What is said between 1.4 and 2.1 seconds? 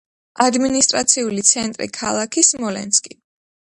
ცენტრი